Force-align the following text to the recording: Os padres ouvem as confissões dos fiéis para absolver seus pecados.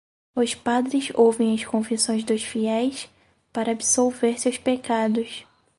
Os 0.35 0.55
padres 0.55 1.11
ouvem 1.13 1.53
as 1.53 1.63
confissões 1.63 2.23
dos 2.23 2.41
fiéis 2.41 3.07
para 3.53 3.71
absolver 3.71 4.39
seus 4.39 4.57
pecados. 4.57 5.45